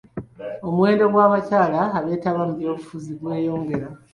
[0.67, 3.87] Omuwendo gw'abakyala ebeetaba mu byobufuzi gweyongera.